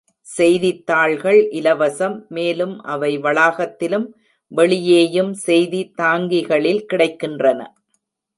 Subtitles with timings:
[0.27, 4.07] செய்தித்தாள்கள் இலவசம், மேலும் அவை வளாகத்திலும்
[4.51, 7.61] வெளியேயும் செய்தி-தாங்கிகளில் கிடைக்கின்றன.